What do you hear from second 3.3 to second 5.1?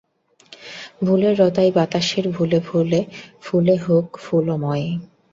ফুলে হোক ফুলময়!